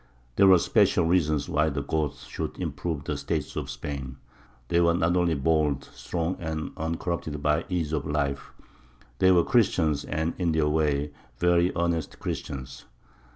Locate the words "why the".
1.47-1.83